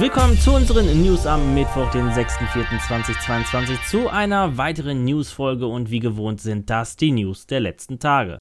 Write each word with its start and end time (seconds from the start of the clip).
willkommen 0.00 0.38
zu 0.38 0.52
unseren 0.52 1.02
News 1.02 1.26
am 1.26 1.54
Mittwoch, 1.54 1.90
den 1.90 2.08
6.4.2022, 2.10 3.84
zu 3.90 4.08
einer 4.08 4.56
weiteren 4.56 5.04
News-Folge 5.04 5.66
und 5.66 5.90
wie 5.90 5.98
gewohnt 5.98 6.40
sind 6.40 6.70
das 6.70 6.94
die 6.94 7.10
News 7.10 7.48
der 7.48 7.58
letzten 7.58 7.98
Tage. 7.98 8.38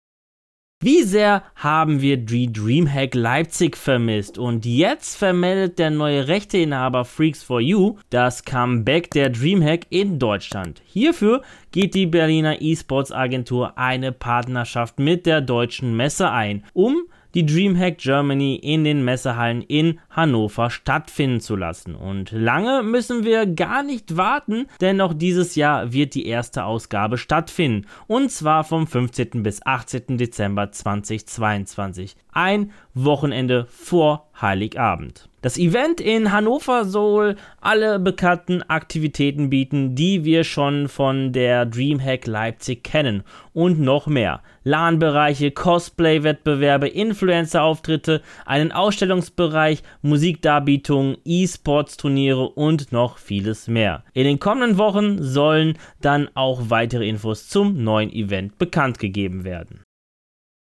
Wie 0.84 1.02
sehr 1.02 1.42
haben 1.56 2.02
wir 2.02 2.18
die 2.18 2.54
Dreamhack 2.54 3.16
Leipzig 3.16 3.76
vermisst 3.76 4.38
und 4.38 4.68
jetzt 4.68 5.16
vermeldet 5.16 5.80
der 5.80 5.90
neue 5.90 6.28
Rechteinhaber 6.28 7.06
Freaks 7.06 7.42
for 7.42 7.60
You 7.60 7.98
das 8.12 8.46
Comeback 8.46 9.10
der 9.10 9.32
Dreamhack 9.32 9.88
in 9.90 10.20
Deutschland. 10.20 10.84
Hierfür 10.86 11.42
geht 11.72 11.96
die 11.96 12.06
Berliner 12.06 12.62
E-Sports 12.62 13.12
Agentur 13.12 13.80
eine 13.80 14.12
Partnerschaft 14.12 15.00
mit 15.00 15.26
der 15.26 15.42
deutschen 15.42 15.98
Messe 15.98 16.30
ein, 16.30 16.64
um 16.74 17.08
die 17.34 17.46
Dreamhack 17.46 17.98
Germany 18.00 18.56
in 18.56 18.84
den 18.84 19.04
Messehallen 19.04 19.62
in 19.62 20.00
Hannover 20.18 20.72
stattfinden 20.72 21.40
zu 21.40 21.56
lassen. 21.56 21.94
Und 21.96 22.32
lange 22.32 22.82
müssen 22.82 23.24
wir 23.24 23.46
gar 23.46 23.84
nicht 23.84 24.18
warten, 24.18 24.66
denn 24.82 24.98
noch 24.98 25.14
dieses 25.14 25.56
Jahr 25.56 25.94
wird 25.94 26.16
die 26.16 26.26
erste 26.26 26.66
Ausgabe 26.66 27.20
stattfinden. 27.20 27.86
Und 28.08 28.32
zwar 28.32 28.64
vom 28.64 28.88
15. 28.88 29.44
bis 29.44 29.64
18. 29.64 30.18
Dezember 30.18 30.72
2022. 30.72 32.16
Ein 32.34 32.72
Wochenende 32.96 33.68
vor 33.70 34.28
Heiligabend. 34.42 35.30
Das 35.42 35.58
Event 35.60 36.02
in 36.02 36.32
Hannover 36.32 36.84
soll 36.84 37.36
alle 37.62 38.00
bekannten 38.00 38.64
Aktivitäten 38.64 39.52
bieten, 39.52 39.94
die 39.94 40.26
wir 40.26 40.44
schon 40.44 40.90
von 40.90 41.32
der 41.32 41.68
Dreamhack 41.68 42.26
Leipzig 42.26 42.84
kennen 42.84 43.24
und 43.54 43.80
noch 43.80 44.08
mehr. 44.08 44.42
LAN-Bereiche, 44.64 45.52
Cosplay-Wettbewerbe, 45.52 46.88
Influencer-Auftritte, 46.88 48.22
einen 48.46 48.72
Ausstellungsbereich, 48.72 49.84
Musikdarbietungen, 50.08 51.18
E-Sports-Turniere 51.24 52.50
und 52.50 52.92
noch 52.92 53.18
vieles 53.18 53.68
mehr. 53.68 54.04
In 54.14 54.24
den 54.24 54.40
kommenden 54.40 54.78
Wochen 54.78 55.22
sollen 55.22 55.78
dann 56.02 56.30
auch 56.34 56.70
weitere 56.70 57.08
Infos 57.08 57.50
zum 57.50 57.84
neuen 57.84 58.12
Event 58.12 58.58
bekannt 58.58 59.00
gegeben 59.00 59.44
werden. 59.44 59.87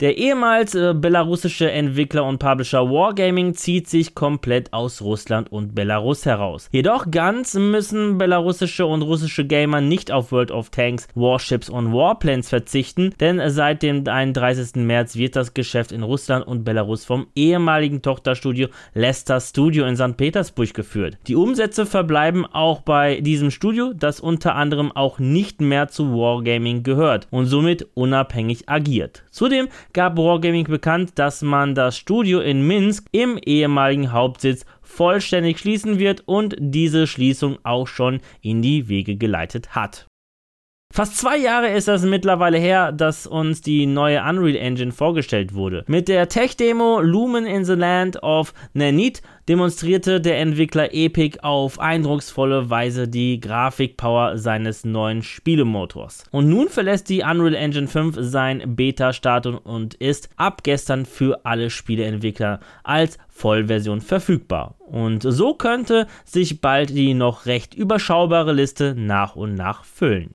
Der 0.00 0.16
ehemals 0.16 0.74
äh, 0.74 0.94
belarussische 0.94 1.70
Entwickler 1.70 2.24
und 2.24 2.38
Publisher 2.38 2.88
Wargaming 2.88 3.52
zieht 3.52 3.86
sich 3.86 4.14
komplett 4.14 4.72
aus 4.72 5.02
Russland 5.02 5.52
und 5.52 5.74
Belarus 5.74 6.24
heraus. 6.24 6.70
Jedoch 6.72 7.10
ganz 7.10 7.52
müssen 7.52 8.16
belarussische 8.16 8.86
und 8.86 9.02
russische 9.02 9.44
Gamer 9.44 9.82
nicht 9.82 10.10
auf 10.10 10.32
World 10.32 10.52
of 10.52 10.70
Tanks, 10.70 11.06
Warships 11.14 11.68
und 11.68 11.92
Warplanes 11.92 12.48
verzichten, 12.48 13.12
denn 13.20 13.42
seit 13.50 13.82
dem 13.82 14.08
31. 14.08 14.76
März 14.76 15.16
wird 15.16 15.36
das 15.36 15.52
Geschäft 15.52 15.92
in 15.92 16.02
Russland 16.02 16.46
und 16.46 16.64
Belarus 16.64 17.04
vom 17.04 17.26
ehemaligen 17.34 18.00
Tochterstudio 18.00 18.68
Leicester 18.94 19.38
Studio 19.38 19.84
in 19.84 19.96
St. 19.96 20.16
Petersburg 20.16 20.72
geführt. 20.72 21.18
Die 21.26 21.36
Umsätze 21.36 21.84
verbleiben 21.84 22.46
auch 22.46 22.80
bei 22.80 23.20
diesem 23.20 23.50
Studio, 23.50 23.92
das 23.94 24.18
unter 24.18 24.54
anderem 24.54 24.92
auch 24.92 25.18
nicht 25.18 25.60
mehr 25.60 25.88
zu 25.88 26.14
Wargaming 26.14 26.84
gehört 26.84 27.28
und 27.30 27.44
somit 27.44 27.86
unabhängig 27.92 28.66
agiert. 28.70 29.24
Zudem 29.30 29.68
gab 29.92 30.16
Wargaming 30.16 30.64
bekannt, 30.64 31.12
dass 31.16 31.42
man 31.42 31.74
das 31.74 31.96
Studio 31.96 32.40
in 32.40 32.66
Minsk 32.66 33.06
im 33.12 33.38
ehemaligen 33.38 34.12
Hauptsitz 34.12 34.64
vollständig 34.82 35.58
schließen 35.58 35.98
wird 35.98 36.22
und 36.26 36.56
diese 36.58 37.06
Schließung 37.06 37.58
auch 37.62 37.86
schon 37.86 38.20
in 38.42 38.62
die 38.62 38.88
Wege 38.88 39.16
geleitet 39.16 39.74
hat. 39.74 40.09
Fast 40.92 41.18
zwei 41.18 41.36
Jahre 41.36 41.68
ist 41.68 41.86
es 41.86 42.02
mittlerweile 42.02 42.58
her, 42.58 42.90
dass 42.90 43.24
uns 43.24 43.60
die 43.60 43.86
neue 43.86 44.24
Unreal 44.24 44.56
Engine 44.56 44.90
vorgestellt 44.90 45.54
wurde. 45.54 45.84
Mit 45.86 46.08
der 46.08 46.28
Tech-Demo 46.28 47.00
Lumen 47.00 47.46
in 47.46 47.64
the 47.64 47.74
Land 47.74 48.20
of 48.24 48.52
Nanit 48.72 49.22
demonstrierte 49.48 50.20
der 50.20 50.40
Entwickler 50.40 50.92
Epic 50.92 51.38
auf 51.42 51.78
eindrucksvolle 51.78 52.70
Weise 52.70 53.06
die 53.06 53.38
Grafikpower 53.38 54.36
seines 54.36 54.84
neuen 54.84 55.22
Spielemotors. 55.22 56.24
Und 56.32 56.48
nun 56.48 56.68
verlässt 56.68 57.08
die 57.08 57.22
Unreal 57.22 57.54
Engine 57.54 57.86
5 57.86 58.16
sein 58.18 58.74
Beta-Status 58.74 59.60
und 59.62 59.94
ist 59.94 60.28
ab 60.34 60.64
gestern 60.64 61.06
für 61.06 61.46
alle 61.46 61.70
Spieleentwickler 61.70 62.58
als 62.82 63.16
Vollversion 63.28 64.00
verfügbar. 64.00 64.74
Und 64.80 65.22
so 65.22 65.54
könnte 65.54 66.08
sich 66.24 66.60
bald 66.60 66.90
die 66.90 67.14
noch 67.14 67.46
recht 67.46 67.74
überschaubare 67.76 68.52
Liste 68.52 68.96
nach 68.96 69.36
und 69.36 69.54
nach 69.54 69.84
füllen. 69.84 70.34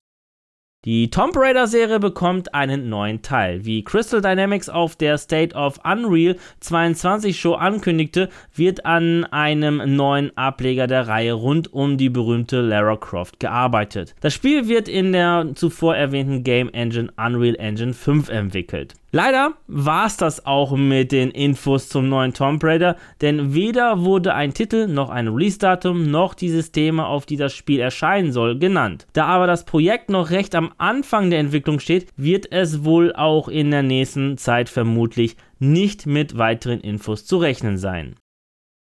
Die 0.86 1.10
Tomb 1.10 1.36
Raider 1.36 1.66
Serie 1.66 1.98
bekommt 1.98 2.54
einen 2.54 2.88
neuen 2.88 3.20
Teil. 3.20 3.64
Wie 3.64 3.82
Crystal 3.82 4.20
Dynamics 4.20 4.68
auf 4.68 4.94
der 4.94 5.18
State 5.18 5.56
of 5.56 5.80
Unreal 5.82 6.36
22 6.60 7.40
Show 7.40 7.54
ankündigte, 7.54 8.28
wird 8.54 8.86
an 8.86 9.24
einem 9.24 9.96
neuen 9.96 10.30
Ableger 10.38 10.86
der 10.86 11.08
Reihe 11.08 11.32
rund 11.32 11.72
um 11.72 11.96
die 11.96 12.08
berühmte 12.08 12.60
Lara 12.60 12.94
Croft 12.94 13.40
gearbeitet. 13.40 14.14
Das 14.20 14.32
Spiel 14.32 14.68
wird 14.68 14.88
in 14.88 15.10
der 15.10 15.50
zuvor 15.56 15.96
erwähnten 15.96 16.44
Game 16.44 16.68
Engine 16.72 17.12
Unreal 17.16 17.56
Engine 17.56 17.92
5 17.92 18.28
entwickelt. 18.28 18.94
Leider 19.16 19.54
war 19.66 20.04
es 20.04 20.18
das 20.18 20.44
auch 20.44 20.76
mit 20.76 21.10
den 21.10 21.30
Infos 21.30 21.88
zum 21.88 22.06
neuen 22.10 22.34
Tomb 22.34 22.62
Raider, 22.62 22.96
denn 23.22 23.54
weder 23.54 24.04
wurde 24.04 24.34
ein 24.34 24.52
Titel 24.52 24.88
noch 24.88 25.08
ein 25.08 25.28
Release-Datum 25.28 26.10
noch 26.10 26.34
die 26.34 26.50
Systeme, 26.50 27.06
auf 27.06 27.24
die 27.24 27.38
das 27.38 27.54
Spiel 27.54 27.80
erscheinen 27.80 28.30
soll, 28.30 28.58
genannt. 28.58 29.06
Da 29.14 29.24
aber 29.24 29.46
das 29.46 29.64
Projekt 29.64 30.10
noch 30.10 30.28
recht 30.28 30.54
am 30.54 30.70
Anfang 30.76 31.30
der 31.30 31.38
Entwicklung 31.38 31.80
steht, 31.80 32.08
wird 32.18 32.52
es 32.52 32.84
wohl 32.84 33.14
auch 33.14 33.48
in 33.48 33.70
der 33.70 33.82
nächsten 33.82 34.36
Zeit 34.36 34.68
vermutlich 34.68 35.38
nicht 35.58 36.04
mit 36.04 36.36
weiteren 36.36 36.80
Infos 36.82 37.24
zu 37.24 37.38
rechnen 37.38 37.78
sein. 37.78 38.16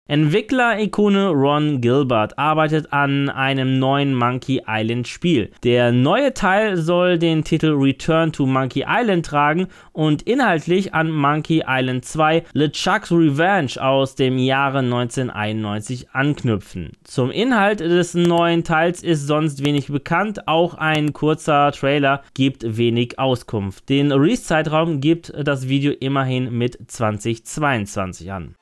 Entwickler-Ikone 0.09 1.30
Ron 1.30 1.81
Gilbert 1.81 2.40
arbeitet 2.40 2.92
an 2.92 3.30
einem 3.30 3.78
neuen 3.78 4.16
Monkey 4.16 4.59
Island 4.68 5.08
Spiel. 5.08 5.52
Der 5.64 5.92
neue 5.92 6.34
Teil 6.34 6.78
soll 6.78 7.20
den 7.20 7.44
Titel 7.44 7.75
Return 7.78 8.31
to 8.31 8.48
Monkey 8.48 8.86
Island 8.88 9.28
tragen 9.28 9.68
und 9.94 10.24
inhaltlich 10.24 10.96
an 10.96 11.12
Monkey 11.12 11.62
Island 11.68 12.06
2 12.06 12.44
LeChuck's 12.53 13.12
Revenge 13.12 13.74
aus 13.80 14.16
dem 14.16 14.40
Jahre 14.40 14.80
1991 14.80 16.09
anknüpfen. 16.12 16.94
Zum 17.03 17.30
Inhalt 17.30 17.80
des 17.80 18.16
neuen 18.16 18.64
Teils 18.64 19.03
ist 19.03 19.28
sonst 19.28 19.64
wenig 19.64 19.90
bekannt, 19.90 20.48
auch 20.48 20.74
ein 20.74 21.14
kurzer 21.14 21.72
Trailer 21.72 22.24
gibt 22.34 22.78
wenig 22.78 23.19
Auskunft. 23.19 23.90
Den 23.90 24.12
Release-Zeitraum 24.12 25.02
gibt 25.02 25.31
das 25.38 25.69
Video 25.69 25.92
immerhin 25.92 26.52
mit 26.52 26.80
2022 26.90 28.31
an. 28.31 28.56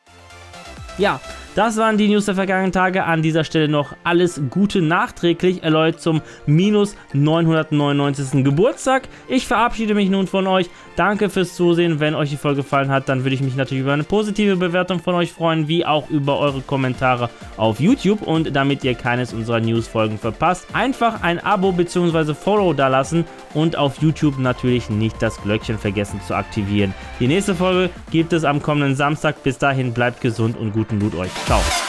Yeah. 0.98 1.20
Das 1.58 1.76
waren 1.78 1.98
die 1.98 2.08
News 2.08 2.26
der 2.26 2.36
vergangenen 2.36 2.72
Tage. 2.72 3.04
An 3.06 3.24
dieser 3.24 3.44
Stelle 3.44 3.68
noch 3.68 3.96
alles 4.04 4.40
Gute 4.52 4.80
nachträglich, 4.80 5.64
erläutert 5.64 6.00
zum 6.00 6.22
minus 6.46 6.96
999. 7.14 8.44
Geburtstag. 8.44 9.10
Ich 9.28 9.48
verabschiede 9.48 9.96
mich 9.96 10.12
nun 10.12 10.28
von 10.28 10.46
euch. 10.46 10.70
Danke 10.96 11.32
fürs 11.32 11.56
Zusehen. 11.56 12.00
Wenn 12.00 12.14
euch 12.14 12.30
die 12.30 12.38
Folge 12.38 12.62
gefallen 12.62 12.90
hat, 12.90 13.10
dann 13.10 13.24
würde 13.24 13.34
ich 13.34 13.42
mich 13.42 13.56
natürlich 13.56 13.82
über 13.82 13.94
eine 13.94 14.04
positive 14.04 14.56
Bewertung 14.56 15.00
von 15.00 15.16
euch 15.16 15.32
freuen, 15.32 15.68
wie 15.68 15.84
auch 15.84 16.12
über 16.12 16.38
eure 16.38 16.62
Kommentare 16.62 17.32
auf 17.58 17.80
YouTube. 17.80 18.22
Und 18.22 18.56
damit 18.56 18.84
ihr 18.84 18.94
keines 18.94 19.34
unserer 19.34 19.60
News-Folgen 19.60 20.20
verpasst, 20.20 20.68
einfach 20.74 21.24
ein 21.24 21.40
Abo 21.40 21.72
bzw. 21.72 22.36
Follow 22.36 22.74
da 22.74 22.88
lassen 22.88 23.26
und 23.56 23.78
auf 23.78 24.00
YouTube 24.00 24.38
natürlich 24.38 24.92
nicht 24.92 25.20
das 25.24 25.42
Glöckchen 25.42 25.80
vergessen 25.80 26.22
zu 26.28 26.36
aktivieren. 26.36 26.94
Die 27.20 27.28
nächste 27.28 27.56
Folge 27.56 27.90
gibt 28.12 28.32
es 28.32 28.44
am 28.44 28.62
kommenden 28.62 28.96
Samstag. 28.96 29.42
Bis 29.42 29.58
dahin 29.58 29.92
bleibt 29.94 30.22
gesund 30.22 30.56
und 30.56 30.72
guten 30.72 31.00
Loot 31.00 31.16
euch. 31.16 31.32
Tchau. 31.48 31.87